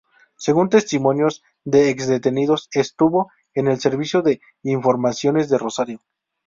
[0.35, 6.01] Según testimonios de ex detenidos, estuvo en el Servicio de Informaciones de Rosario.